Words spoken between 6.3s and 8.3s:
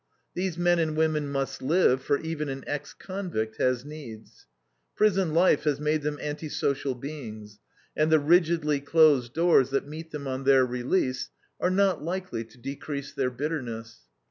social beings, and the